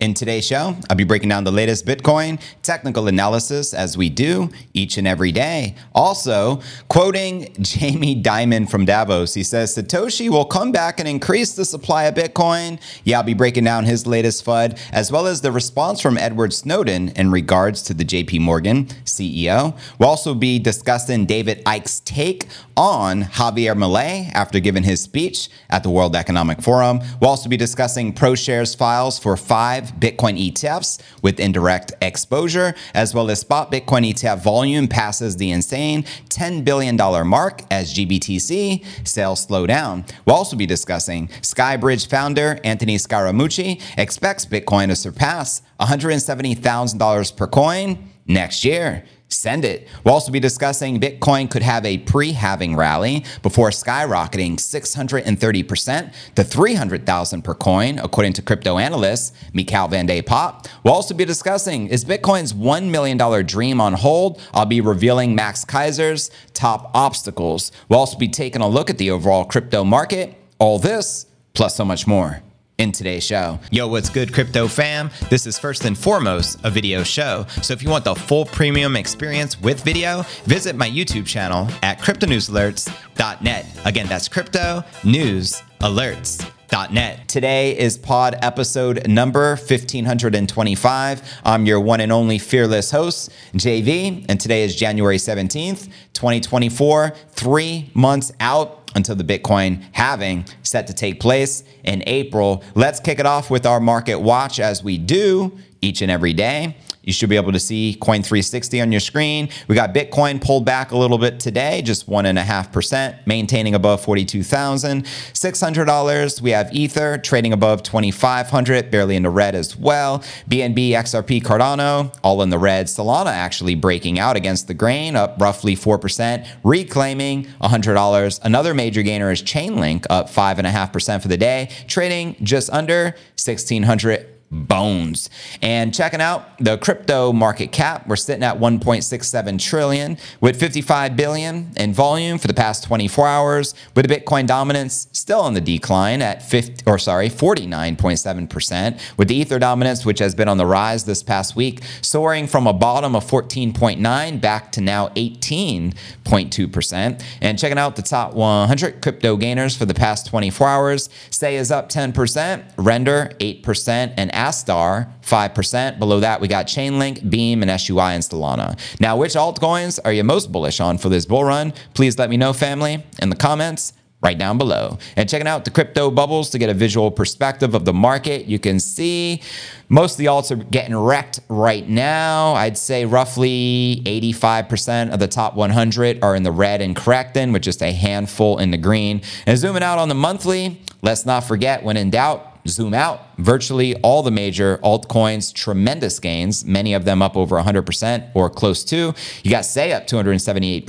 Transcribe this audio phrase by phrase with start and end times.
[0.00, 4.48] In today's show, I'll be breaking down the latest Bitcoin technical analysis as we do
[4.72, 5.74] each and every day.
[5.94, 11.66] Also, quoting Jamie Dimon from Davos, he says Satoshi will come back and increase the
[11.66, 12.80] supply of Bitcoin.
[13.04, 16.54] Yeah, I'll be breaking down his latest FUD, as well as the response from Edward
[16.54, 19.76] Snowden in regards to the JP Morgan CEO.
[19.98, 25.82] We'll also be discussing David Icke's take on Javier Milei after giving his speech at
[25.82, 27.00] the World Economic Forum.
[27.20, 33.30] We'll also be discussing ProShares files for five Bitcoin ETFs with indirect exposure, as well
[33.30, 36.96] as spot Bitcoin ETF volume passes the insane $10 billion
[37.26, 40.04] mark as GBTC sales slow down.
[40.24, 48.10] We'll also be discussing Skybridge founder Anthony Scaramucci expects Bitcoin to surpass $170,000 per coin
[48.26, 49.04] next year.
[49.32, 49.86] Send it.
[50.04, 56.44] We'll also be discussing Bitcoin could have a pre halving rally before skyrocketing 630% to
[56.44, 60.68] 300,000 per coin, according to crypto analyst Michaël van de Poppe.
[60.82, 64.40] We'll also be discussing is Bitcoin's $1 million dream on hold?
[64.52, 67.70] I'll be revealing Max Keiser's top obstacles.
[67.88, 70.34] We'll also be taking a look at the overall crypto market.
[70.58, 72.42] All this, plus so much more
[72.80, 73.60] in today's show.
[73.70, 75.10] Yo, what's good, crypto fam?
[75.28, 77.46] This is first and foremost a video show.
[77.60, 81.98] So if you want the full premium experience with video, visit my YouTube channel at
[81.98, 83.66] cryptonewsalerts.net.
[83.84, 86.50] Again, that's crypto news alerts.
[86.92, 87.26] Net.
[87.26, 91.40] Today is pod episode number 1525.
[91.44, 97.90] I'm your one and only fearless host, JV, and today is January 17th, 2024, three
[97.92, 102.62] months out until the Bitcoin halving set to take place in April.
[102.74, 106.76] Let's kick it off with our market watch as we do each and every day.
[107.10, 109.48] You should be able to see Coin 360 on your screen.
[109.66, 113.16] We got Bitcoin pulled back a little bit today, just one and a half percent,
[113.26, 116.40] maintaining above $42,600.
[116.40, 120.20] We have Ether trading above 2,500, barely in the red as well.
[120.48, 122.86] BNB, XRP, Cardano, all in the red.
[122.86, 128.40] Solana actually breaking out against the grain, up roughly 4%, reclaiming $100.
[128.44, 135.30] Another major gainer is Chainlink, up 5.5% for the day, trading just under 1,600 bones.
[135.62, 141.70] And checking out the crypto market cap, we're sitting at 1.67 trillion with 55 billion
[141.76, 146.20] in volume for the past 24 hours, with the Bitcoin dominance still on the decline
[146.20, 151.04] at 50 or sorry, 49.7%, with the Ether dominance which has been on the rise
[151.04, 157.22] this past week, soaring from a bottom of 14.9 back to now 18.2%.
[157.40, 161.70] And checking out the top 100 crypto gainers for the past 24 hours, Sei is
[161.70, 165.98] up 10%, Render 8% and Astar, 5%.
[165.98, 168.78] Below that, we got Chainlink, Beam, and SUI and Solana.
[168.98, 171.74] Now, which altcoins are you most bullish on for this bull run?
[171.92, 173.92] Please let me know, family, in the comments
[174.22, 174.98] right down below.
[175.16, 178.58] And checking out the crypto bubbles to get a visual perspective of the market, you
[178.58, 179.42] can see
[179.88, 182.54] most of the alts are getting wrecked right now.
[182.54, 187.62] I'd say roughly 85% of the top 100 are in the red and correcting, with
[187.62, 189.22] just a handful in the green.
[189.46, 193.94] And zooming out on the monthly, let's not forget when in doubt, zoom out, virtually
[193.96, 199.14] all the major altcoins, tremendous gains, many of them up over 100% or close to.
[199.42, 200.86] You got Sei up 278%,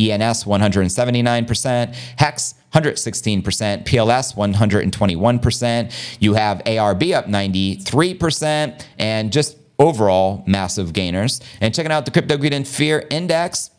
[0.00, 6.16] ENS 179%, Hex 116%, PLS 121%.
[6.20, 11.40] You have ARB up 93%, and just overall massive gainers.
[11.60, 13.70] And checking out the Crypto Greed and Fear Index,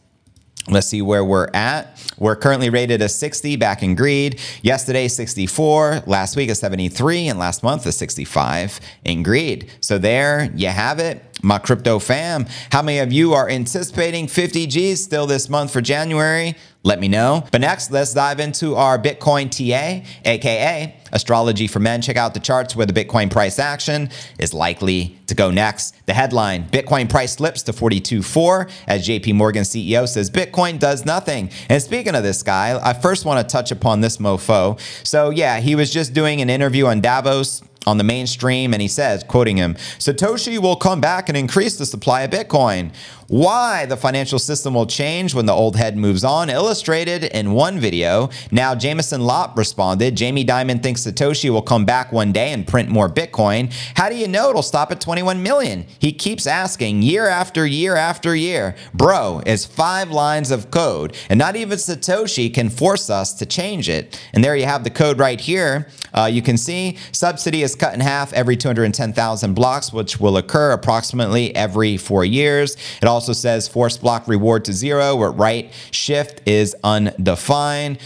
[0.67, 2.03] Let's see where we're at.
[2.17, 4.39] We're currently rated a 60 back in greed.
[4.63, 6.03] Yesterday, 64.
[6.07, 7.27] Last week, a 73.
[7.27, 9.69] And last month, a 65 in greed.
[9.79, 11.23] So there you have it.
[11.43, 12.47] My crypto fam.
[12.71, 16.55] How many of you are anticipating 50 G's still this month for January?
[16.85, 17.43] Let me know.
[17.51, 22.01] But next, let's dive into our Bitcoin TA, aka Astrology for Men.
[22.01, 25.95] Check out the charts where the Bitcoin price action is likely to go next.
[26.05, 31.49] The headline Bitcoin price slips to 42.4 as JP Morgan CEO says Bitcoin does nothing.
[31.69, 34.79] And speaking of this guy, I first want to touch upon this mofo.
[35.05, 38.87] So, yeah, he was just doing an interview on Davos on the mainstream and he
[38.87, 42.91] says quoting him satoshi will come back and increase the supply of bitcoin
[43.27, 47.79] why the financial system will change when the old head moves on, illustrated in one
[47.79, 48.29] video.
[48.51, 52.89] Now, Jameson Lopp responded Jamie Dimon thinks Satoshi will come back one day and print
[52.89, 53.73] more Bitcoin.
[53.95, 55.85] How do you know it'll stop at 21 million?
[55.99, 58.75] He keeps asking year after year after year.
[58.93, 63.89] Bro, it's five lines of code, and not even Satoshi can force us to change
[63.89, 64.21] it.
[64.33, 65.87] And there you have the code right here.
[66.13, 70.71] Uh, you can see subsidy is cut in half every 210,000 blocks, which will occur
[70.71, 72.77] approximately every four years.
[73.01, 77.97] It also says force block reward to zero, where right shift is undefined.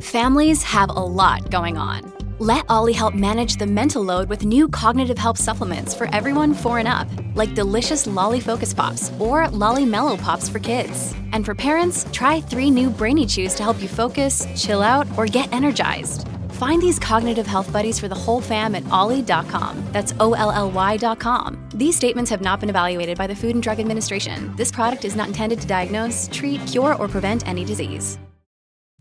[0.00, 2.00] Families have a lot going on.
[2.38, 6.78] Let OLLY help manage the mental load with new cognitive help supplements for everyone four
[6.78, 11.14] and up, like delicious Lolly Focus Pops or Lolly Mellow Pops for kids.
[11.32, 15.26] And for parents, try three new Brainy Chews to help you focus, chill out, or
[15.26, 16.29] get energized.
[16.60, 19.82] Find these cognitive health buddies for the whole fam at olly.com.
[19.92, 21.56] That's O L L Y.com.
[21.74, 24.54] These statements have not been evaluated by the Food and Drug Administration.
[24.56, 28.18] This product is not intended to diagnose, treat, cure, or prevent any disease.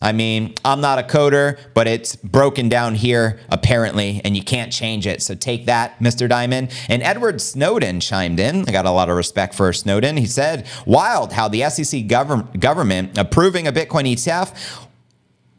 [0.01, 4.71] I mean, I'm not a coder, but it's broken down here apparently, and you can't
[4.71, 5.21] change it.
[5.21, 6.29] So take that, Mr.
[6.29, 6.73] Dimon.
[6.87, 8.69] And Edward Snowden chimed in.
[8.69, 10.15] I got a lot of respect for Snowden.
[10.15, 14.87] He said, Wild how the SEC gov- government approving a Bitcoin ETF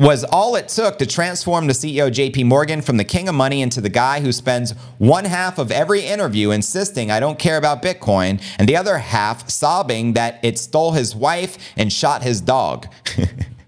[0.00, 3.60] was all it took to transform the CEO JP Morgan from the king of money
[3.60, 7.82] into the guy who spends one half of every interview insisting I don't care about
[7.82, 12.88] Bitcoin and the other half sobbing that it stole his wife and shot his dog.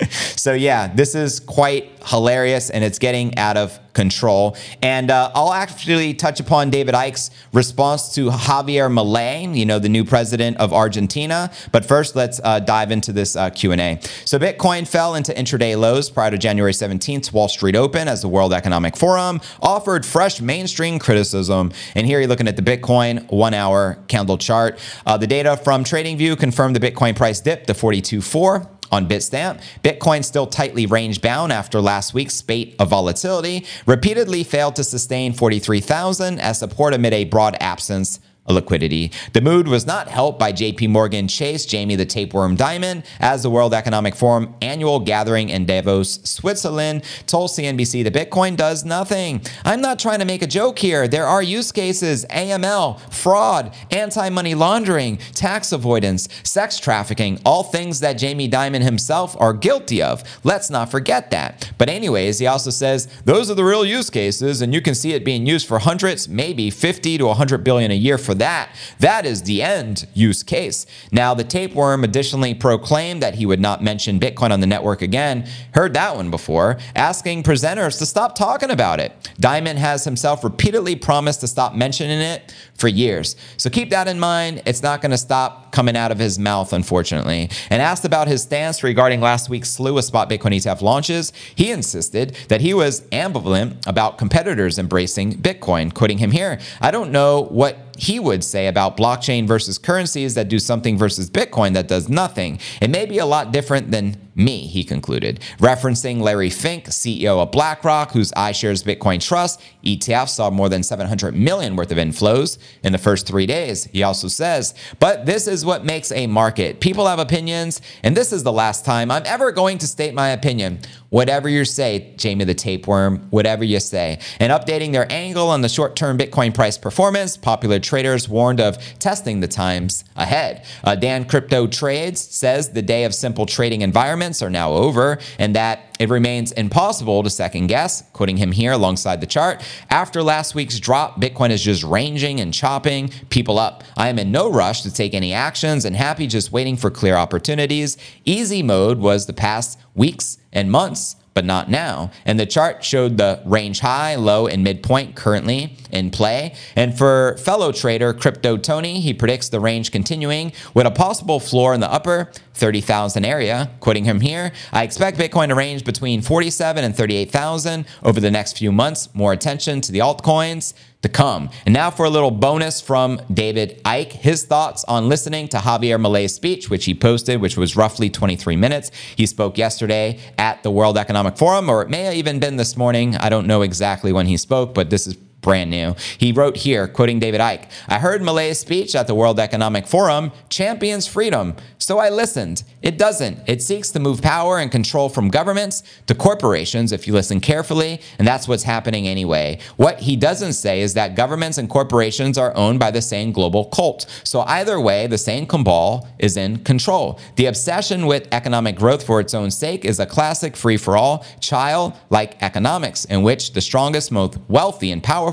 [0.36, 4.56] so yeah, this is quite hilarious and it's getting out of control.
[4.82, 9.88] And uh, I'll actually touch upon David Icke's response to Javier Milei, you know, the
[9.88, 11.50] new president of Argentina.
[11.72, 14.00] But first, let's uh, dive into this uh, Q&A.
[14.24, 18.28] So Bitcoin fell into intraday lows prior to January 17th Wall Street Open as the
[18.28, 21.72] World Economic Forum offered fresh mainstream criticism.
[21.94, 24.78] And here you're looking at the Bitcoin one-hour candle chart.
[25.04, 30.24] Uh, the data from TradingView confirmed the Bitcoin price dipped to 42.4 on Bitstamp, Bitcoin
[30.24, 36.40] still tightly range bound after last week's spate of volatility, repeatedly failed to sustain 43,000
[36.40, 38.20] as support amid a broad absence
[38.52, 39.12] liquidity.
[39.32, 43.50] The mood was not helped by JP Morgan Chase, Jamie the Tapeworm Dimon, as the
[43.50, 49.42] World Economic Forum annual gathering in Davos, Switzerland, told CNBC that Bitcoin does nothing.
[49.64, 51.08] I'm not trying to make a joke here.
[51.08, 58.00] There are use cases AML, fraud, anti money laundering, tax avoidance, sex trafficking, all things
[58.00, 60.22] that Jamie Dimon himself are guilty of.
[60.44, 61.72] Let's not forget that.
[61.78, 65.12] But, anyways, he also says those are the real use cases, and you can see
[65.12, 68.74] it being used for hundreds, maybe 50 to 100 billion a year for that.
[68.98, 70.84] That is the end use case.
[71.12, 75.48] Now, the tapeworm additionally proclaimed that he would not mention Bitcoin on the network again.
[75.74, 79.12] Heard that one before, asking presenters to stop talking about it.
[79.40, 83.36] Dimon has himself repeatedly promised to stop mentioning it for years.
[83.56, 84.62] So keep that in mind.
[84.66, 87.50] It's not going to stop coming out of his mouth, unfortunately.
[87.70, 91.70] And asked about his stance regarding last week's slew of spot Bitcoin ETF launches, he
[91.70, 95.92] insisted that he was ambivalent about competitors embracing Bitcoin.
[95.92, 100.48] Quoting him here, I don't know what he would say about blockchain versus currencies that
[100.48, 102.58] do something versus Bitcoin that does nothing.
[102.80, 105.40] It may be a lot different than me, he concluded.
[105.58, 111.34] Referencing Larry Fink, CEO of BlackRock, whose iShares Bitcoin Trust ETF saw more than 700
[111.34, 113.84] million worth of inflows in the first three days.
[113.84, 116.80] He also says, but this is what makes a market.
[116.80, 120.30] People have opinions, and this is the last time I'm ever going to state my
[120.30, 120.80] opinion.
[121.10, 124.20] Whatever you say, Jamie the tapeworm, whatever you say.
[124.38, 128.78] And updating their angle on the short term Bitcoin price performance, popular traders warned of
[128.98, 130.64] testing the times ahead.
[130.84, 133.82] Uh, Dan Crypto Trades says the day of simple trading
[134.30, 138.72] environments are now over and that it remains impossible to second guess, quoting him here
[138.72, 139.62] alongside the chart.
[139.90, 143.82] After last week's drop, Bitcoin is just ranging and chopping people up.
[143.96, 147.16] I am in no rush to take any actions and happy just waiting for clear
[147.16, 147.96] opportunities.
[148.24, 152.10] Easy mode was the past weeks and months but not now.
[152.24, 156.54] And the chart showed the range high, low, and midpoint currently in play.
[156.76, 161.72] And for fellow trader Crypto Tony, he predicts the range continuing with a possible floor
[161.72, 162.30] in the upper
[162.60, 163.70] 30,000 area.
[163.80, 168.58] Quoting him here, I expect Bitcoin to range between 47 and 38,000 over the next
[168.58, 169.08] few months.
[169.14, 171.48] More attention to the altcoins to come.
[171.64, 175.98] And now for a little bonus from David Icke, his thoughts on listening to Javier
[175.98, 178.90] Milei's speech, which he posted, which was roughly 23 minutes.
[179.16, 182.76] He spoke yesterday at the World Economic Forum, or it may have even been this
[182.76, 183.16] morning.
[183.16, 185.94] I don't know exactly when he spoke, but this is brand new.
[186.18, 190.32] He wrote here, quoting David Icke I heard Milei's speech at the World Economic Forum
[190.48, 192.62] champions freedom, so I listened.
[192.82, 193.40] It doesn't.
[193.46, 198.00] It seeks to move power and control from governments to corporations, if you listen carefully,
[198.18, 199.58] and that's what's happening anyway.
[199.76, 203.66] What he doesn't say is that governments and corporations are owned by the same global
[203.66, 204.06] cult.
[204.24, 207.18] So either way, the same cabal is in control.
[207.36, 211.24] The obsession with economic growth for its own sake is a classic free for all,
[211.40, 215.29] child like economics, in which the strongest, most wealthy, and powerful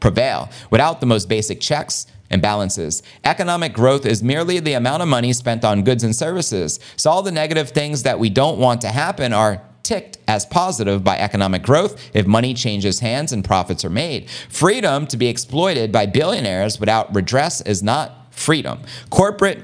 [0.00, 3.02] prevail without the most basic checks and balances.
[3.24, 6.80] Economic growth is merely the amount of money spent on goods and services.
[6.96, 11.04] So all the negative things that we don't want to happen are ticked as positive
[11.04, 14.28] by economic growth if money changes hands and profits are made.
[14.48, 18.80] Freedom to be exploited by billionaires without redress is not freedom.
[19.10, 19.62] Corporate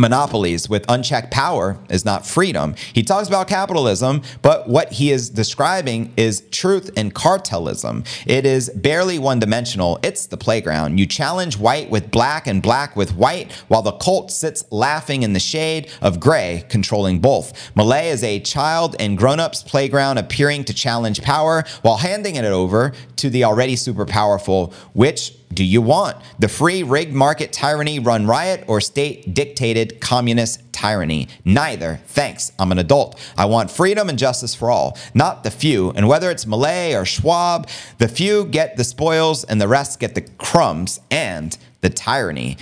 [0.00, 2.74] monopolies with unchecked power is not freedom.
[2.92, 8.04] He talks about capitalism, but what he is describing is truth and cartelism.
[8.26, 10.98] It is barely one dimensional, it's the playground.
[10.98, 15.34] You challenge white with black and black with white, while the cult sits laughing in
[15.34, 17.74] the shade of gray, controlling both.
[17.74, 22.44] Milei is a child and grown ups playground appearing to challenge power while handing it
[22.44, 26.16] over to the already super powerful, which do you want?
[26.38, 31.26] The free rigged market tyranny run riot or state dictated communist tyranny?
[31.44, 32.00] Neither.
[32.06, 32.52] Thanks.
[32.58, 33.20] I'm an adult.
[33.36, 35.90] I want freedom and justice for all, not the few.
[35.90, 40.14] And whether it's Milei or Schwab, the few get the spoils and the rest get
[40.14, 42.56] the crumbs and the tyranny.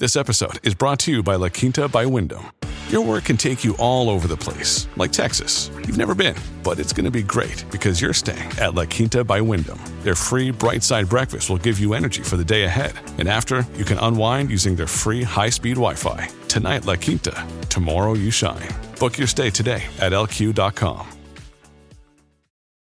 [0.00, 2.46] This episode is brought to you by La Quinta by Wyndham.
[2.88, 5.70] Your work can take you all over the place, like Texas.
[5.76, 9.22] You've never been, but it's going to be great because you're staying at La Quinta
[9.22, 9.78] by Wyndham.
[10.00, 12.94] Their free bright side breakfast will give you energy for the day ahead.
[13.18, 16.30] And after, you can unwind using their free high speed Wi Fi.
[16.48, 17.46] Tonight, La Quinta.
[17.68, 18.68] Tomorrow, you shine.
[18.98, 21.17] Book your stay today at lq.com.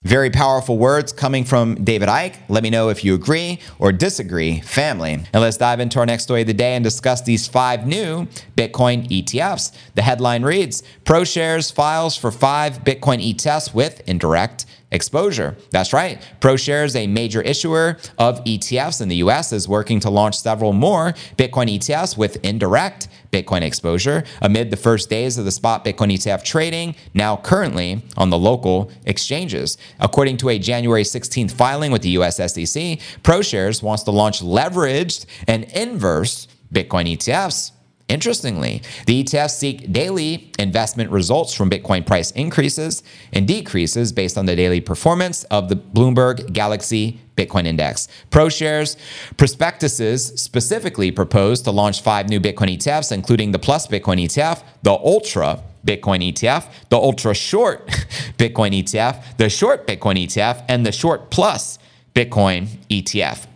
[0.05, 2.37] Very powerful words coming from David Icke.
[2.49, 5.15] Let me know if you agree or disagree, family.
[5.33, 8.29] And let's dive into our next story of the day and discuss these five new
[8.57, 9.73] Bitcoin ETFs.
[9.97, 15.57] The headline reads ProShares files for five Bitcoin ETFs with indirect exposure.
[15.71, 16.21] That's right.
[16.41, 21.13] ProShares, a major issuer of ETFs in the US, is working to launch several more
[21.37, 26.43] Bitcoin ETFs with indirect Bitcoin exposure amid the first days of the spot Bitcoin ETF
[26.43, 29.77] trading, now currently on the local exchanges.
[30.01, 35.27] According to a January 16th filing with the US SEC, ProShares wants to launch leveraged
[35.47, 37.73] and inverse Bitcoin ETFs
[38.09, 43.03] Interestingly, the ETFs seek daily investment results from Bitcoin price increases
[43.35, 48.09] and decreases based on the daily performance of the Bloomberg Galaxy Bitcoin Index.
[48.31, 48.97] ProShares
[49.37, 54.93] prospectuses specifically propose to launch five new Bitcoin ETFs, including the Plus Bitcoin ETF, the
[54.93, 57.87] Ultra Bitcoin ETF, the Ultra Short
[58.39, 61.79] Bitcoin ETF, the Short Bitcoin ETF, and the Short Plus
[62.15, 63.47] Bitcoin ETF.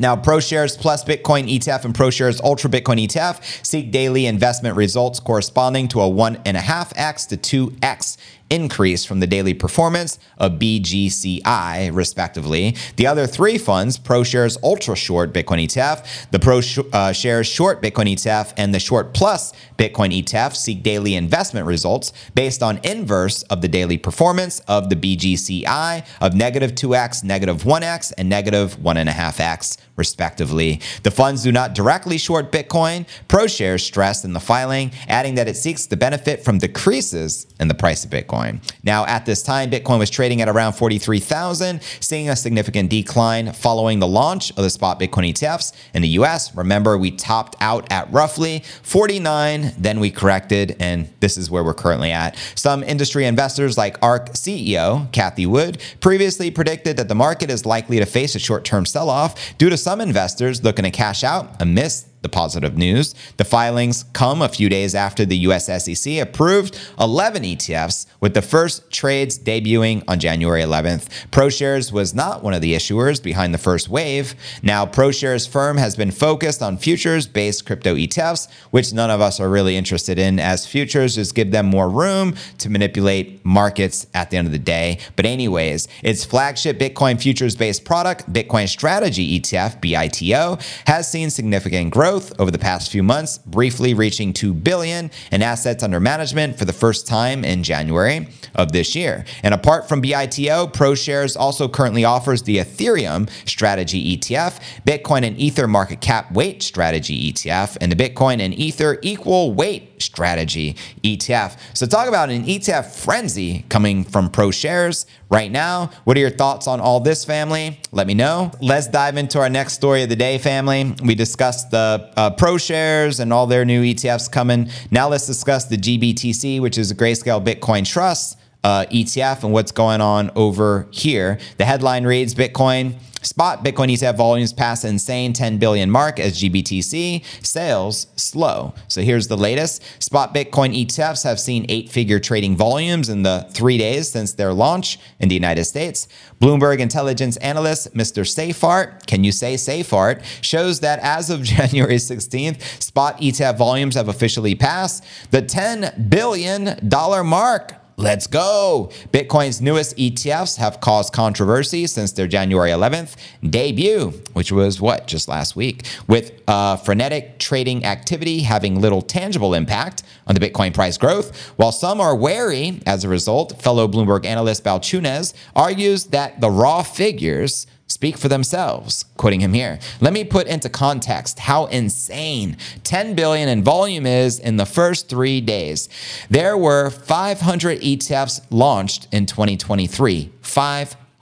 [0.00, 5.88] Now, ProShares Plus Bitcoin ETF and ProShares Ultra Bitcoin ETF seek daily investment results corresponding
[5.88, 8.16] to a 1.5x to 2x
[8.48, 12.76] increase from the daily performance of BGCI, respectively.
[12.96, 18.52] The other three funds, ProShares Ultra Short Bitcoin ETF, the ProShares uh, Short Bitcoin ETF,
[18.56, 23.68] and the Short Plus Bitcoin ETF, seek daily investment results based on inverse of the
[23.68, 30.80] daily performance of the BGCI of negative 2x, negative 1x, and negative 1.5x, respectively.
[31.02, 33.06] The funds do not directly short Bitcoin.
[33.28, 37.74] ProShares stressed in the filing, adding that it seeks to benefit from decreases in the
[37.74, 38.20] price of Bitcoin.
[38.20, 38.60] Bitcoin.
[38.82, 43.98] Now, at this time, Bitcoin was trading at around 43,000, seeing a significant decline following
[43.98, 46.54] the launch of the spot Bitcoin ETFs in the US.
[46.54, 51.74] Remember, we topped out at roughly 49, then we corrected, and this is where we're
[51.74, 52.36] currently at.
[52.54, 57.98] Some industry investors, like ARK CEO Cathie Wood, previously predicted that the market is likely
[57.98, 61.60] to face a short term sell off due to some investors looking to cash out
[61.60, 63.14] amidst the positive news.
[63.36, 68.42] The filings come a few days after the US SEC approved 11 ETFs, with the
[68.42, 71.08] first trades debuting on January 11th.
[71.30, 74.34] ProShares was not one of the issuers behind the first wave.
[74.62, 79.40] Now, ProShares firm has been focused on futures based crypto ETFs, which none of us
[79.40, 84.30] are really interested in, as futures just give them more room to manipulate markets at
[84.30, 84.98] the end of the day.
[85.16, 91.90] But, anyways, its flagship Bitcoin futures based product, Bitcoin Strategy ETF, BITO, has seen significant
[91.90, 96.58] growth growth over the past few months, briefly reaching 2 billion in assets under management
[96.58, 98.26] for the first time in January
[98.56, 99.24] of this year.
[99.44, 105.68] And apart from BITO, ProShares also currently offers the Ethereum strategy ETF, Bitcoin and Ether
[105.68, 110.74] market cap weight strategy ETF, and the Bitcoin and Ether equal weight strategy
[111.04, 111.60] ETF.
[111.74, 115.90] So talk about an ETF frenzy coming from ProShares right now.
[116.04, 117.80] What are your thoughts on all this, family?
[117.92, 118.50] Let me know.
[118.60, 120.94] Let's dive into our next story of the day, family.
[121.02, 124.68] We discussed the uh, ProShares and all their new ETFs coming.
[124.90, 129.72] Now let's discuss the GBTC, which is a Grayscale Bitcoin Trust uh, ETF, and what's
[129.72, 131.38] going on over here.
[131.56, 137.24] The headline reads Bitcoin Spot Bitcoin ETF volumes pass insane 10 billion mark as GBTC
[137.44, 138.74] sales slow.
[138.88, 139.82] So here's the latest.
[140.02, 144.52] Spot Bitcoin ETFs have seen eight figure trading volumes in the three days since their
[144.52, 146.08] launch in the United States.
[146.40, 148.22] Bloomberg intelligence analyst Mr.
[148.22, 154.08] Seyffart, can you say Seyffart, shows that as of January 16th, spot ETF volumes have
[154.08, 156.78] officially passed the $10 billion
[157.26, 157.79] mark.
[157.96, 158.90] Let's go.
[159.12, 163.16] Bitcoin's newest ETFs have caused controversy since their January 11th
[163.48, 169.52] debut, which was what, just last week, with uh, frenetic trading activity having little tangible
[169.54, 171.36] impact on the Bitcoin price growth.
[171.56, 176.82] While some are wary as a result, fellow Bloomberg analyst Balchunas argues that the raw
[176.82, 179.04] figures speak for themselves.
[179.16, 179.78] Quoting him here.
[180.00, 185.08] Let me put into context how insane 10 billion in volume is in the first
[185.08, 185.88] 3 days.
[186.28, 190.30] There were 500 ETFs launched in 2023.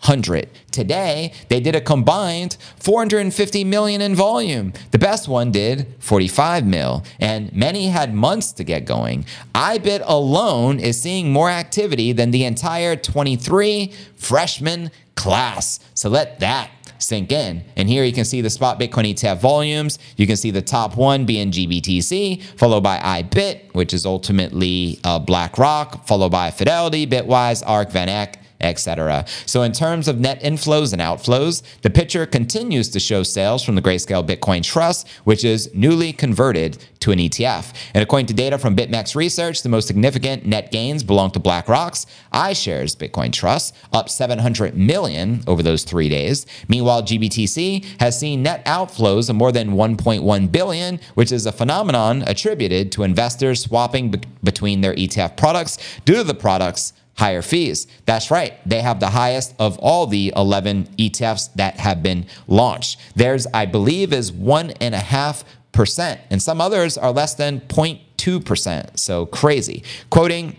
[0.01, 0.49] 500.
[0.71, 4.73] Today, they did a combined 450 million in volume.
[4.91, 9.25] The best one did 45 mil, and many had months to get going.
[9.55, 15.81] IBIT alone is seeing more activity than the entire 23 freshman class.
[15.95, 17.65] So let that sink in.
[17.77, 19.99] And here you can see the spot Bitcoin ETF volumes.
[20.17, 25.19] You can see the top one being GBTC, followed by IBIT, which is ultimately uh,
[25.19, 29.25] BlackRock, followed by Fidelity, Bitwise, ARK, VanEck, etc.
[29.47, 33.75] So, in terms of net inflows and outflows, the picture continues to show sales from
[33.75, 37.75] the Grayscale Bitcoin Trust, which is newly converted to an ETF.
[37.95, 42.07] And according to data from BitMEX Research, the most significant net gains belong to BlackRock's
[42.33, 46.47] iShares Bitcoin Trust, up 700 million over those three days.
[46.69, 52.23] Meanwhile, GBTC has seen net outflows of more than 1.1 billion, which is a phenomenon
[52.27, 57.89] attributed to investors swapping be- between their ETF products due to the products higher fees.
[58.07, 58.55] That's right.
[58.65, 63.01] They have the highest of all the 11 ETFs that have been launched.
[63.17, 67.61] Theirs, I believe, is one and a half percent, and some others are less than
[67.63, 68.99] 0.2 percent.
[68.99, 69.83] So crazy.
[70.11, 70.57] Quoting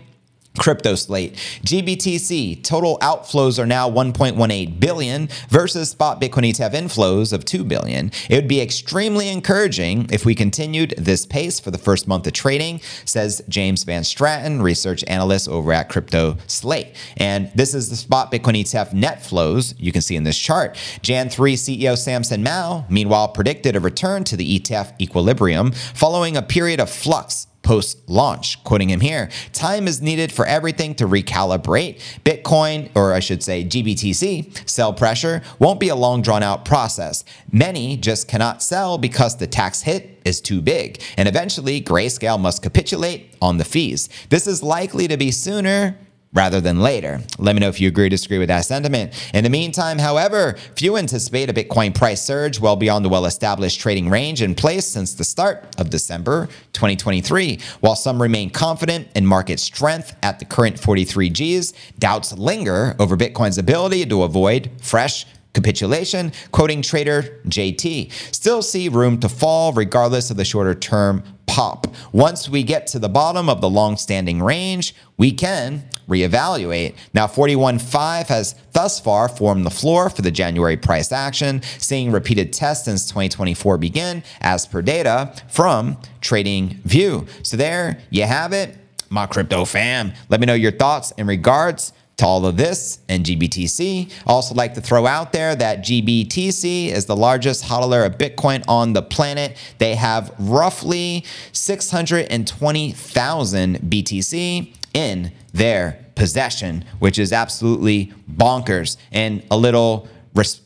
[0.58, 1.34] Crypto slate.
[1.64, 8.10] GBTC total outflows are now 1.18 billion versus spot Bitcoin ETF inflows of 2 billion.
[8.28, 12.32] It would be extremely encouraging if we continued this pace for the first month of
[12.32, 16.96] trading, says James Van Straten, research analyst over at Crypto Slate.
[17.16, 20.76] And this is the spot Bitcoin ETF net flows you can see in this chart.
[21.00, 26.42] Jan 3 CEO Samson Mow, meanwhile, predicted a return to the ETF equilibrium following a
[26.42, 28.64] period of flux post launch.
[28.64, 32.00] Quoting him here time is needed for everything to recalibrate.
[32.24, 37.22] Bitcoin, or I should say GBTC, sell pressure won't be a long drawn out process.
[37.52, 41.00] Many just cannot sell because the tax hit is too big.
[41.16, 44.08] And eventually, Grayscale must capitulate on the fees.
[44.30, 45.96] This is likely to be sooner
[46.32, 47.20] rather than later.
[47.38, 49.12] Let me know if you agree or disagree with that sentiment.
[49.34, 53.80] In the meantime, however, few anticipate a Bitcoin price surge well beyond the well established
[53.80, 57.58] trading range in place since the start of December 2023.
[57.80, 63.16] While some remain confident in market strength at the current 43 Gs, doubts linger over
[63.16, 68.12] Bitcoin's ability to avoid fresh capitulation, quoting trader JT.
[68.32, 71.88] Still see room to fall regardless of the shorter term pop.
[72.12, 76.94] Once we get to the bottom of the long standing range, we can reevaluate.
[77.12, 82.52] Now, 41.5 has thus far formed the floor for the January price action, seeing repeated
[82.52, 87.26] tests since 2024 begin, as per data from Trading View.
[87.42, 88.76] So, there you have it,
[89.08, 90.12] my crypto fam.
[90.28, 94.12] Let me know your thoughts in regards to all of this and GBTC.
[94.26, 98.92] Also like to throw out there that GBTC is the largest hodler of Bitcoin on
[98.92, 99.56] the planet.
[99.78, 108.98] They have roughly 620,000 BTC in their possession, which is absolutely bonkers.
[109.12, 110.06] And a little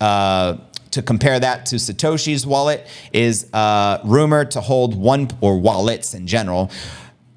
[0.01, 0.57] uh,
[0.91, 6.27] to compare that to Satoshi's wallet is uh, rumored to hold one or wallets in
[6.27, 6.73] general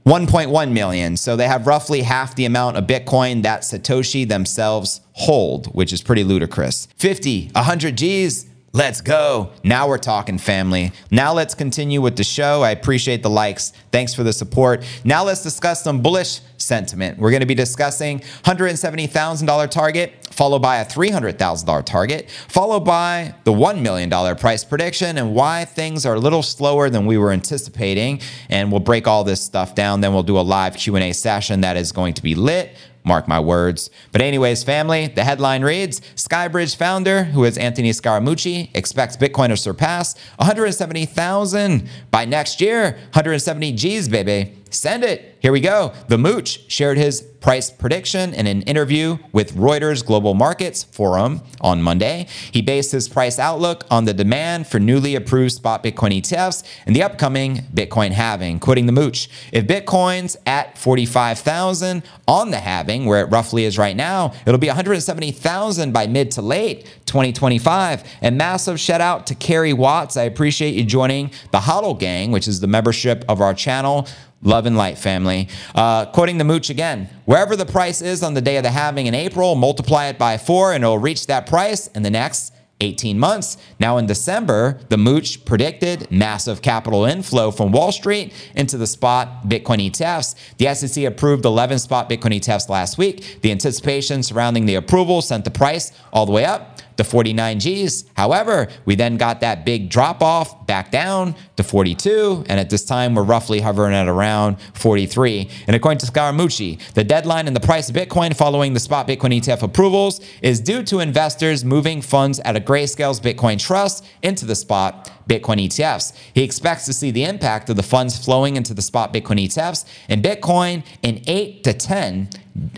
[0.07, 1.17] 1.1 million.
[1.17, 6.01] So they have roughly half the amount of Bitcoin that Satoshi themselves hold, which is
[6.01, 6.87] pretty ludicrous.
[6.95, 9.51] 50, 100 G's, Let's go.
[9.63, 10.91] Now we're talking family.
[11.09, 12.63] Now let's continue with the show.
[12.63, 13.71] I appreciate the likes.
[13.91, 14.85] Thanks for the support.
[15.05, 17.17] Now let's discuss some bullish sentiment.
[17.17, 23.53] We're going to be discussing $170,000 target, followed by a $300,000 target, followed by the
[23.53, 28.19] $1 million price prediction and why things are a little slower than we were anticipating.
[28.49, 30.01] And we'll break all this stuff down.
[30.01, 32.75] Then we'll do a live Q&A session that is going to be lit.
[33.07, 33.89] Mark my words.
[34.11, 39.57] But, anyways, family, the headline reads Skybridge founder, who is Anthony Scaramucci, expects Bitcoin to
[39.57, 42.91] surpass 170,000 by next year.
[43.13, 44.53] 170 G's, baby.
[44.69, 45.37] Send it.
[45.39, 45.93] Here we go.
[46.07, 51.81] The Mooch shared his price prediction in an interview with Reuters Global Markets Forum on
[51.81, 52.27] Monday.
[52.51, 56.95] He based his price outlook on the demand for newly approved spot Bitcoin ETFs and
[56.95, 58.59] the upcoming Bitcoin halving.
[58.59, 63.95] Quoting the Mooch, if Bitcoin's at 45,000 on the halving, where it roughly is right
[63.95, 68.03] now, it'll be 170,000 by mid to late 2025.
[68.21, 70.17] And massive shout out to Kerry Watts.
[70.17, 74.07] I appreciate you joining the Hodl Gang, which is the membership of our channel.
[74.43, 75.49] Love and light, family.
[75.73, 79.07] Uh, quoting the mooch again wherever the price is on the day of the halving
[79.07, 83.17] in April, multiply it by four, and it'll reach that price in the next 18
[83.17, 83.57] months.
[83.79, 89.47] Now, in December, the Mooch predicted massive capital inflow from Wall Street into the spot
[89.47, 90.35] Bitcoin ETFs.
[90.57, 93.39] The SEC approved 11 spot Bitcoin ETFs last week.
[93.41, 98.03] The anticipation surrounding the approval sent the price all the way up to 49 Gs.
[98.15, 102.45] However, we then got that big drop off back down to 42.
[102.47, 105.49] And at this time, we're roughly hovering at around 43.
[105.67, 109.37] And according to Scaramucci, the deadline in the price of Bitcoin following the spot Bitcoin
[109.37, 114.55] ETF approvals is due to investors moving funds out of Grayscale's Bitcoin Trust into the
[114.55, 116.13] spot Bitcoin ETFs.
[116.33, 119.85] He expects to see the impact of the funds flowing into the spot Bitcoin ETFs
[120.09, 122.29] and Bitcoin in 8 to 10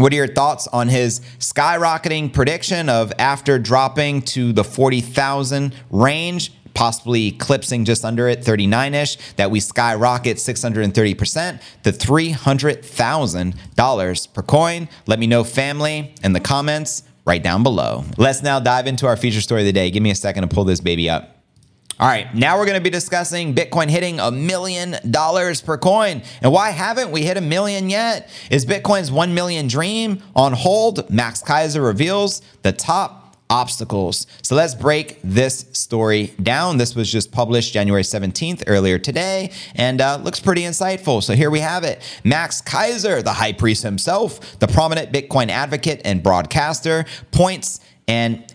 [0.00, 6.54] What are your thoughts on his skyrocketing prediction of after dropping to the 40,000 range?
[6.72, 14.88] Possibly eclipsing just under it, 39 ish, that we skyrocket 630% to $300,000 per coin.
[15.06, 18.04] Let me know, family, in the comments right down below.
[18.16, 19.90] Let's now dive into our feature story of the day.
[19.90, 21.39] Give me a second to pull this baby up.
[22.00, 26.22] All right, now we're going to be discussing Bitcoin hitting a million dollars per coin.
[26.40, 28.30] And why haven't we hit a million yet?
[28.50, 31.10] Is Bitcoin's 1 million dream on hold?
[31.10, 34.26] Max Keiser reveals the top obstacles.
[34.40, 36.78] So let's break this story down.
[36.78, 41.22] This was just published January 17th earlier today and uh, looks pretty insightful.
[41.22, 42.00] So here we have it.
[42.24, 47.80] Max Keiser, the high priest himself, the prominent Bitcoin advocate and broadcaster, points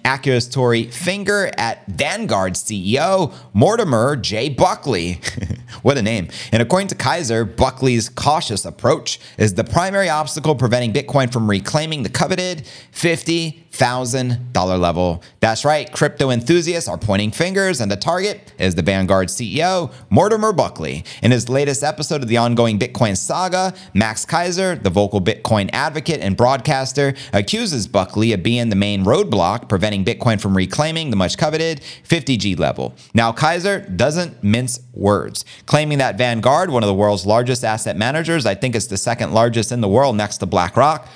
[0.05, 4.49] accusatory finger at Vanguard CEO Mortimer J.
[4.49, 5.19] Buckley.
[5.81, 6.29] what a name.
[6.51, 12.03] And according to Keiser, Buckley's cautious approach is the primary obstacle preventing Bitcoin from reclaiming
[12.03, 15.21] the coveted 50 $1,000 level.
[15.39, 20.53] That's right, crypto enthusiasts are pointing fingers, and the target is the Vanguard CEO, Mortimer
[20.53, 21.03] Buckley.
[21.21, 26.21] In his latest episode of the ongoing Bitcoin saga, Max Keiser, the vocal Bitcoin advocate
[26.21, 31.37] and broadcaster, accuses Buckley of being the main roadblock preventing Bitcoin from reclaiming the much
[31.37, 32.95] coveted 50G level.
[33.13, 38.45] Now, Keiser doesn't mince words, claiming that Vanguard, one of the world's largest asset managers,
[38.45, 41.07] I think it's the second largest in the world next to BlackRock,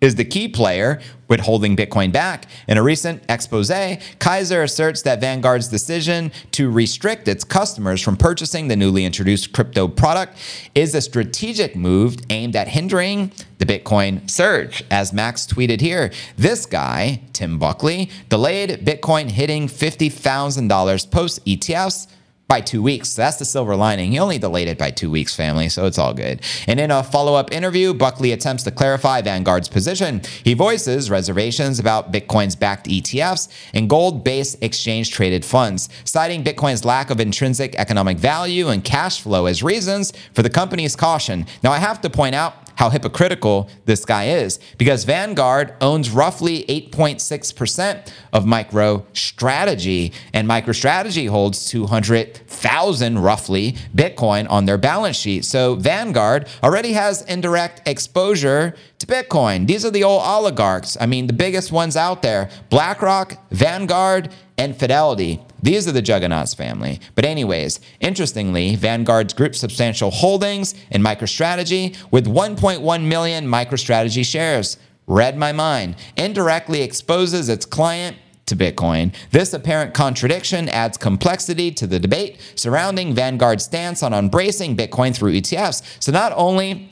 [0.00, 2.46] is the key player with holding Bitcoin back.
[2.66, 8.68] In a recent expose, Keiser asserts that Vanguard's decision to restrict its customers from purchasing
[8.68, 10.36] the newly introduced crypto product
[10.74, 14.82] is a strategic move aimed at hindering the Bitcoin surge.
[14.90, 22.06] As Max tweeted here, this guy, Tim Buckley, delayed Bitcoin hitting $50,000 post ETFs
[22.48, 23.14] by two weeks.
[23.14, 24.10] That's the silver lining.
[24.12, 26.40] He only delayed it by two weeks, family, so it's all good.
[26.66, 30.22] And in a follow up interview, Buckley attempts to clarify Vanguard's position.
[30.42, 36.86] He voices reservations about Bitcoin's backed ETFs and gold based exchange traded funds, citing Bitcoin's
[36.86, 41.46] lack of intrinsic economic value and cash flow as reasons for the company's caution.
[41.62, 46.64] Now, I have to point out how hypocritical this guy is because Vanguard owns roughly
[46.68, 55.44] 8.6% of MicroStrategy, and MicroStrategy holds 200,000 roughly Bitcoin on their balance sheet.
[55.44, 59.66] So Vanguard already has indirect exposure to Bitcoin.
[59.66, 60.96] These are the old oligarchs.
[61.00, 65.40] I mean, the biggest ones out there BlackRock, Vanguard, and Fidelity.
[65.62, 67.00] These are the Juggernauts family.
[67.14, 74.76] But, anyways, interestingly, Vanguard's group substantial holdings in MicroStrategy with 1.1 million MicroStrategy shares.
[75.06, 75.96] Read my mind.
[76.16, 78.16] Indirectly exposes its client
[78.46, 79.14] to Bitcoin.
[79.30, 85.32] This apparent contradiction adds complexity to the debate surrounding Vanguard's stance on embracing Bitcoin through
[85.32, 85.82] ETFs.
[86.02, 86.90] So, not only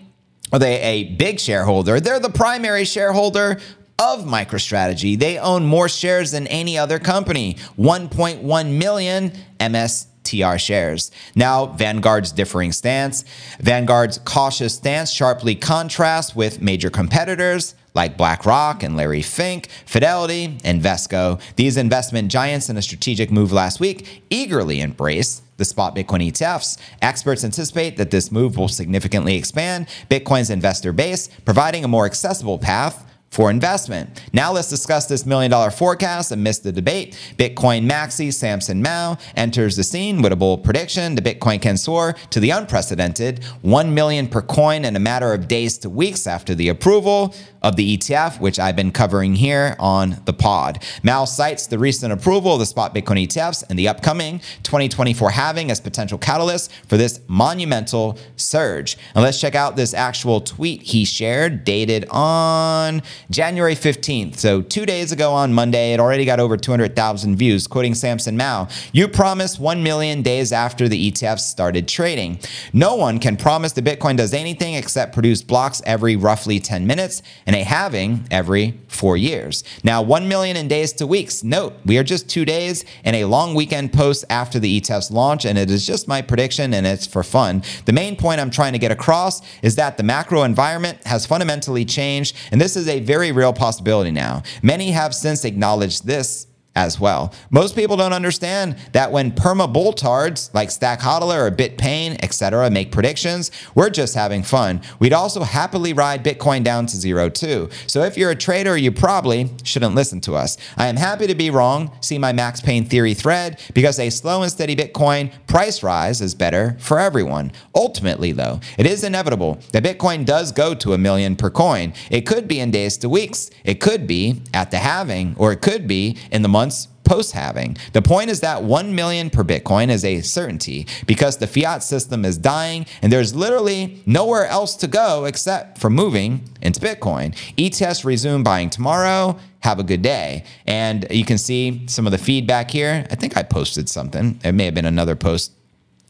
[0.53, 3.59] are they a big shareholder, they're the primary shareholder
[3.99, 5.19] of MicroStrategy.
[5.19, 11.11] They own more shares than any other company 1.1 million MSTR shares.
[11.35, 13.25] Now, Vanguard's differing stance.
[13.61, 20.83] Vanguard's cautious stance sharply contrasts with major competitors like BlackRock and Larry Fink, Fidelity, and
[20.83, 21.41] Invesco.
[21.57, 26.77] These investment giants, in a strategic move last week, eagerly embrace the spot Bitcoin ETFs.
[27.01, 32.59] Experts anticipate that this move will significantly expand Bitcoin's investor base, providing a more accessible
[32.59, 34.23] path for investment.
[34.33, 37.19] Now let's discuss this million dollar forecast amidst the debate.
[37.37, 41.15] Bitcoin maxi Samson Mow enters the scene with a bold prediction.
[41.15, 45.49] The Bitcoin can soar to the unprecedented 1 million per coin in a matter of
[45.49, 50.23] days to weeks after the approval of the ETF, which I've been covering here on
[50.25, 50.83] the pod.
[51.03, 55.71] Mow cites the recent approval of the spot Bitcoin ETFs and the upcoming 2024 halving
[55.71, 58.97] as potential catalysts for this monumental surge.
[59.15, 64.37] And let's check out this actual tweet he shared dated on January 15th.
[64.37, 68.69] So, two days ago on Monday, it already got over 200,000 views, quoting Samson Mow,
[68.93, 72.39] You promised 1 million days after the ETFs started trading.
[72.73, 77.23] No one can promise that Bitcoin does anything except produce blocks every roughly 10 minutes
[77.47, 79.65] and a halving every four years.
[79.85, 81.43] Now, 1 million in days to weeks.
[81.45, 85.45] Note, we are just two days and a long weekend post after the ETFs launch,
[85.45, 87.63] and it is just my prediction and it's for fun.
[87.85, 91.85] The main point I'm trying to get across is that the macro environment has fundamentally
[91.85, 94.43] changed, and this is a very real possibility now.
[94.63, 97.33] Many have since acknowledged this as well.
[97.51, 102.93] Most people don't understand that when perma boltards like Stack Hodler or BitPain, etc., make
[102.93, 104.83] predictions, we're just having fun.
[105.01, 107.71] We'd also happily ride Bitcoin down to zero too.
[107.87, 110.59] So if you're a trader, you probably shouldn't listen to us.
[110.77, 111.91] I am happy to be wrong.
[112.03, 116.35] See my Max Pain theory thread because a slow and steady Bitcoin price rise is
[116.35, 117.53] better for everyone.
[117.75, 121.95] Ultimately, though, it is inevitable that Bitcoin does go to a million per coin.
[122.11, 123.51] It could be in days to weeks.
[123.65, 127.33] It could be at the halving, or it could be in the month months post
[127.33, 127.77] halving.
[127.93, 132.25] The point is that 1 million per Bitcoin is a certainty because the fiat system
[132.25, 137.37] is dying and there's literally nowhere else to go except for moving into Bitcoin.
[137.57, 139.39] ETS resume buying tomorrow.
[139.61, 140.45] Have a good day.
[140.67, 143.07] And you can see some of the feedback here.
[143.09, 144.41] I think I posted something.
[144.45, 145.53] It may have been another post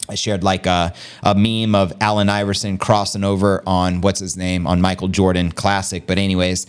[0.08, 4.66] I shared like a, a meme of Allen Iverson crossing over on what's his name
[4.66, 6.06] on Michael Jordan Classic.
[6.06, 6.66] But, anyways,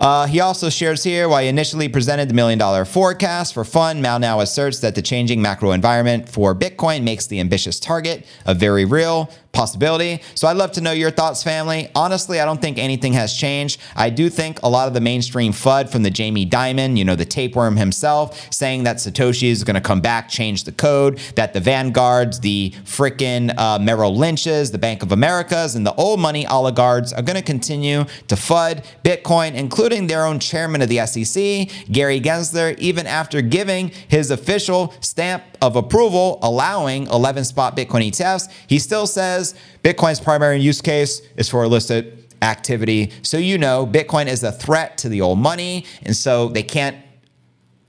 [0.00, 4.02] uh, he also shares here why he initially presented the million dollar forecast for fun.
[4.02, 8.54] Mow now asserts that the changing macro environment for Bitcoin makes the ambitious target a
[8.54, 10.20] very real possibility.
[10.34, 11.88] So I'd love to know your thoughts, family.
[11.94, 13.80] Honestly, I don't think anything has changed.
[13.96, 17.16] I do think a lot of the mainstream FUD from the Jamie Dimon, you know,
[17.16, 21.54] the tapeworm himself, saying that Satoshi is going to come back, change the code, that
[21.54, 26.46] the Vanguards, the frickin' uh, Merrill Lynch's, the Bank of America's, and the old money
[26.46, 31.90] oligarchs are going to continue to FUD Bitcoin, including their own chairman of the SEC,
[31.90, 38.50] Gary Gensler, even after giving his official stamp of approval allowing 11 spot Bitcoin ETFs.
[38.66, 43.12] He still says says Bitcoin's primary use case is for illicit activity.
[43.22, 46.96] So you know Bitcoin is a threat to the old money, and so they can't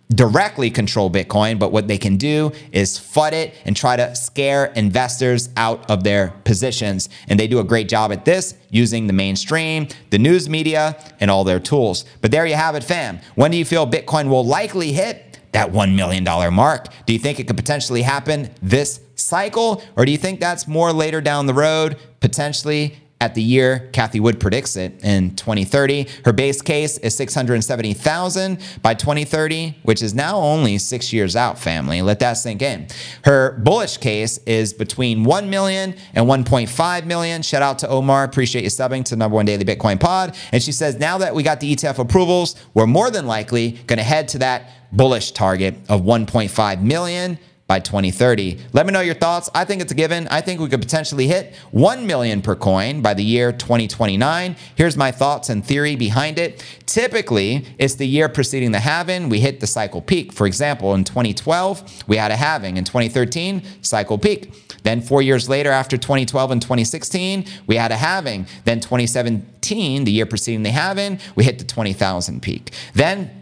[0.09, 4.67] directly control Bitcoin, but what they can do is FUD it and try to scare
[4.67, 7.09] investors out of their positions.
[7.27, 11.29] And they do a great job at this using the mainstream, the news media, and
[11.29, 12.05] all their tools.
[12.21, 13.19] But there you have it, fam.
[13.35, 16.87] When do you feel Bitcoin will likely hit that $1 million mark?
[17.05, 19.83] Do you think it could potentially happen this cycle?
[19.95, 24.19] Or do you think that's more later down the road, potentially at the year Cathie
[24.19, 26.07] Wood predicts it in 2030.
[26.23, 32.01] Her base case is 670,000 by 2030, which is now only six years out, family.
[32.01, 32.87] Let that sink in.
[33.23, 37.41] Her bullish case is between 1 million and 1.5 million.
[37.41, 38.23] Shout out to Omar.
[38.23, 40.35] Appreciate you subbing to number one daily Bitcoin pod.
[40.51, 43.97] And she says, now that we got the ETF approvals, we're more than likely going
[43.97, 48.57] to head to that bullish target of 1.5 million by 2030.
[48.71, 49.49] Let me know your thoughts.
[49.53, 50.27] I think it's a given.
[50.29, 54.55] I think we could potentially hit 1 million per coin by the year 2029.
[54.75, 56.63] Here's my thoughts and theory behind it.
[56.85, 60.31] Typically, it's the year preceding the halving, we hit the cycle peak.
[60.31, 62.77] For example, in 2012, we had a halving.
[62.77, 64.53] In 2013, cycle peak.
[64.83, 68.47] Then 4 years later after 2012 and 2016, we had a halving.
[68.63, 72.71] Then 2017, the year preceding the halving, we hit the 20,000 peak.
[72.93, 73.36] Then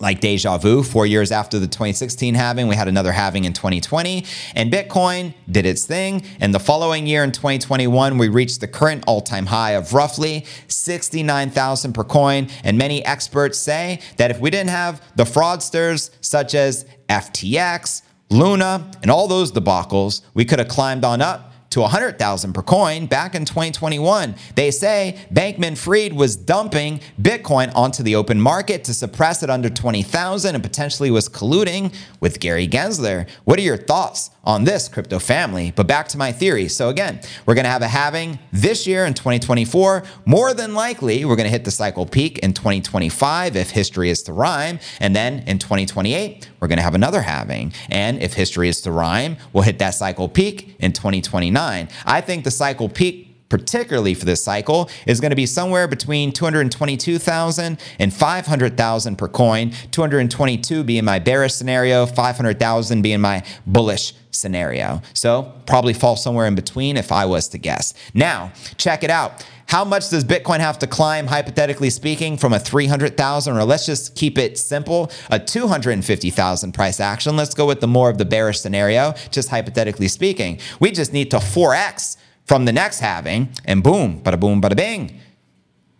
[0.00, 4.24] like deja vu, four years after the 2016 halving, we had another halving in 2020,
[4.54, 6.22] and Bitcoin did its thing.
[6.40, 10.44] And the following year in 2021, we reached the current all time high of roughly
[10.68, 12.48] 69,000 per coin.
[12.64, 18.90] And many experts say that if we didn't have the fraudsters such as FTX, Luna,
[19.02, 23.34] and all those debacles, we could have climbed on up to 100,000 per coin back
[23.34, 24.34] in 2021.
[24.54, 29.68] They say Bankman Fried was dumping Bitcoin onto the open market to suppress it under
[29.68, 33.28] 20,000 and potentially was colluding with Gary Gensler.
[33.44, 35.72] What are your thoughts on this crypto family?
[35.74, 36.68] But back to my theory.
[36.68, 40.04] So again, we're going to have a halving this year in 2024.
[40.24, 44.22] More than likely, we're going to hit the cycle peak in 2025 if history is
[44.24, 44.78] to rhyme.
[45.00, 47.72] And then in 2028, we're going to have another halving.
[47.90, 51.55] And if history is to rhyme, we'll hit that cycle peak in 2029.
[51.56, 56.32] I think the cycle peak particularly for this cycle, is going to be somewhere between
[56.32, 59.70] 222,000 and 500,000 per coin.
[59.90, 65.00] 222 being my bearish scenario, 500,000 being my bullish scenario.
[65.14, 67.94] So probably fall somewhere in between if I was to guess.
[68.14, 69.46] Now, check it out.
[69.66, 74.14] How much does Bitcoin have to climb, hypothetically speaking, from a 300,000 or let's just
[74.14, 77.36] keep it simple, a 250,000 price action?
[77.36, 80.60] Let's go with the more of the bearish scenario, just hypothetically speaking.
[80.78, 85.18] We just need to 4x from the next halving, and boom, bada boom, bada bing,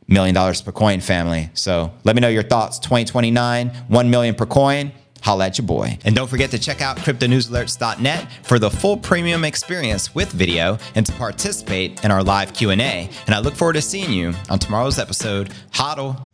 [0.07, 1.51] million dollars per coin family.
[1.55, 2.79] So let me know your thoughts.
[2.79, 4.93] 2029, 1 million per coin.
[5.23, 5.99] Holla at your boy.
[6.05, 11.05] And don't forget to check out cryptonewsalerts.net for the full premium experience with video and
[11.07, 12.75] to participate in our live Q&A.
[13.27, 15.51] And I look forward to seeing you on tomorrow's episode.
[15.73, 16.26] Hodl.